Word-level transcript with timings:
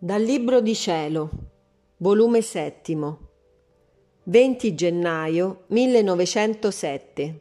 Dal 0.00 0.22
Libro 0.22 0.60
di 0.60 0.76
Cielo, 0.76 1.28
volume 1.96 2.40
settimo, 2.40 3.18
20 4.22 4.72
gennaio 4.76 5.64
1907. 5.66 7.38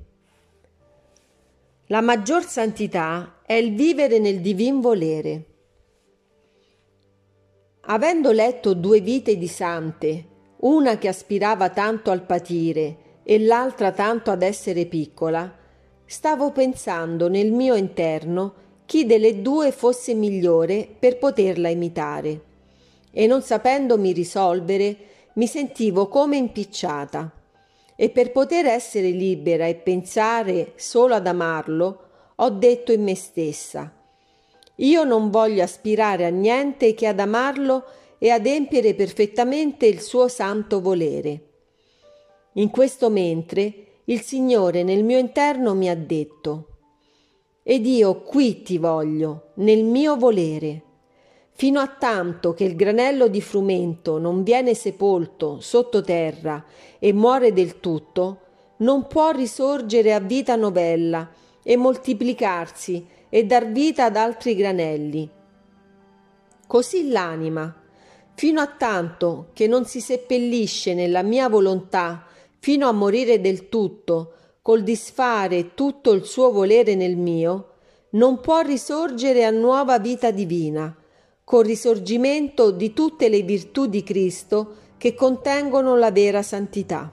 La 1.86 2.02
maggior 2.02 2.44
santità 2.46 3.41
è 3.46 3.54
il 3.54 3.76
vivere 3.76 4.18
nel 4.18 4.41
divin 4.41 4.80
volere. 4.82 5.46
Avendo 7.82 8.32
letto 8.32 8.74
due 8.74 9.02
vite 9.02 9.38
di 9.38 9.48
sante, 9.48 10.28
una 10.62 10.98
che 10.98 11.10
aspirava 11.10 11.70
tanto 11.70 12.10
al 12.10 12.26
patire 12.26 13.21
e 13.21 13.38
l'altra 13.38 13.92
tanto 13.92 14.32
ad 14.32 14.42
essere 14.42 14.88
piccola, 14.88 15.55
stavo 16.05 16.52
pensando 16.52 17.30
nel 17.30 17.52
mio 17.52 17.76
interno 17.76 18.66
chi 18.88 19.05
delle 19.05 19.44
due 19.44 19.72
fosse 19.72 20.16
migliore 20.16 20.89
per 20.98 21.20
poterla 21.20 21.70
imitare 21.70 22.45
e 23.20 23.26
non 23.26 23.41
sapendomi 23.41 24.12
risolvere 24.12 24.95
mi 25.34 25.48
sentivo 25.48 26.08
come 26.08 26.38
impicciata. 26.38 27.31
E 27.95 28.09
per 28.09 28.31
poter 28.31 28.67
essere 28.67 29.09
libera 29.09 29.66
e 29.66 29.73
pensare 29.73 30.73
solo 30.75 31.16
ad 31.16 31.25
amarlo, 31.25 32.02
ho 32.35 32.49
detto 32.52 32.91
in 32.91 33.02
me 33.02 33.16
stessa, 33.16 33.91
io 34.75 35.03
non 35.03 35.31
voglio 35.31 35.63
aspirare 35.63 36.25
a 36.25 36.30
niente 36.30 36.94
che 36.94 37.08
ad 37.08 37.20
amarlo 37.20 37.85
e 38.20 38.30
adempiere 38.30 38.94
perfettamente 38.94 39.88
il 39.88 39.99
suo 39.99 40.27
santo 40.27 40.80
volere. 40.80 41.41
In 42.53 42.70
questo 42.70 43.09
mentre 43.09 44.02
il 44.05 44.22
Signore 44.22 44.84
nel 44.84 45.03
mio 45.03 45.17
interno 45.17 45.73
mi 45.73 45.89
ha 45.89 45.95
detto, 45.95 46.67
ed 47.63 47.84
io 47.88 48.22
qui 48.22 48.61
ti 48.61 48.77
voglio, 48.77 49.53
nel 49.55 49.83
mio 49.83 50.17
volere 50.17 50.83
fino 51.58 51.80
a 51.80 51.88
tanto 51.88 52.53
che 52.53 52.66
il 52.66 52.75
granello 52.75 53.27
di 53.27 53.41
frumento 53.41 54.19
non 54.19 54.44
viene 54.44 54.75
sepolto 54.75 55.59
sottoterra 55.59 56.64
e 56.99 57.11
muore 57.14 57.52
del 57.52 57.80
tutto, 57.80 58.41
non 58.77 59.08
può 59.08 59.31
risorgere 59.31 60.14
a 60.14 60.19
vita 60.19 60.55
novella 60.55 61.27
e 61.64 61.75
moltiplicarsi 61.75 63.08
e 63.27 63.44
dar 63.45 63.72
vita 63.72 64.05
ad 64.05 64.17
altri 64.17 64.53
granelli. 64.53 65.27
Così 66.67 67.09
l'anima, 67.09 67.75
fino 68.36 68.61
a 68.61 68.67
tanto 68.67 69.49
che 69.53 69.66
non 69.66 69.86
si 69.86 69.99
seppellisce 69.99 70.94
nella 70.94 71.23
mia 71.23 71.49
volontà 71.49 72.27
fino 72.59 72.88
a 72.88 72.92
morire 72.92 73.42
del 73.42 73.67
tutto, 73.67 74.33
col 74.61 74.83
disfare 74.83 75.73
tutto 75.73 76.11
il 76.11 76.23
suo 76.23 76.52
volere 76.52 76.94
nel 76.94 77.17
mio, 77.17 77.69
non 78.11 78.42
può 78.42 78.61
risorgere 78.61 79.44
a 79.44 79.49
nuova 79.49 79.97
vita 79.97 80.30
divina, 80.30 80.95
col 81.48 81.64
risorgimento 81.64 82.72
di 82.72 82.92
tutte 82.92 83.30
le 83.30 83.42
virtù 83.42 83.86
di 83.86 84.03
Cristo 84.03 84.76
che 84.98 85.14
contengono 85.14 85.95
la 85.95 86.12
vera 86.12 86.42
santità. 86.42 87.09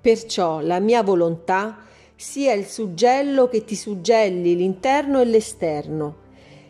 Perciò 0.00 0.60
la 0.60 0.78
mia 0.78 1.02
volontà 1.02 1.78
sia 2.14 2.52
il 2.52 2.66
suggello 2.66 3.48
che 3.48 3.64
ti 3.64 3.74
suggelli 3.74 4.54
l'interno 4.54 5.20
e 5.20 5.24
l'esterno, 5.24 6.16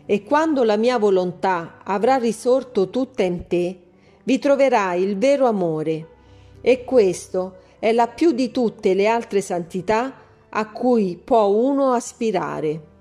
e 0.07 0.23
quando 0.23 0.63
la 0.63 0.75
mia 0.75 0.97
volontà 0.97 1.77
avrà 1.83 2.15
risorto 2.15 2.89
tutta 2.89 3.21
in 3.21 3.45
te, 3.45 3.79
vi 4.23 4.39
troverai 4.39 5.03
il 5.03 5.15
vero 5.15 5.45
amore, 5.45 6.07
e 6.59 6.83
questo 6.85 7.57
è 7.77 7.91
la 7.91 8.07
più 8.07 8.31
di 8.31 8.49
tutte 8.49 8.95
le 8.95 9.05
altre 9.05 9.41
santità 9.41 10.11
a 10.49 10.71
cui 10.71 11.21
può 11.23 11.45
uno 11.45 11.91
aspirare. 11.91 12.92